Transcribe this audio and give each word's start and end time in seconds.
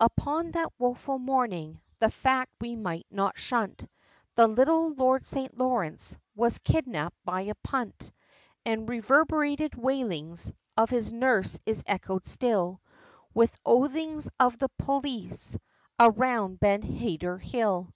Upon 0.00 0.50
that 0.50 0.72
woeful 0.76 1.20
morning, 1.20 1.80
the 2.00 2.10
fact 2.10 2.50
we 2.60 2.74
may 2.74 3.04
not 3.12 3.38
shunt, 3.38 3.88
The 4.34 4.48
little 4.48 4.88
Lord 4.92 5.24
St. 5.24 5.56
Lawrence, 5.56 6.18
was 6.34 6.58
kidnapped 6.58 7.14
by 7.24 7.42
a 7.42 7.54
punt, 7.62 8.10
And 8.64 8.88
reverbrated 8.88 9.76
wailings, 9.76 10.52
of 10.76 10.90
his 10.90 11.12
nurse 11.12 11.60
is 11.64 11.84
echoed 11.86 12.26
still, 12.26 12.80
With 13.32 13.56
oathings 13.64 14.28
of 14.40 14.58
the 14.58 14.68
polis, 14.80 15.56
around 16.00 16.58
Ben 16.58 16.82
Heder 16.82 17.38
hill! 17.38 17.94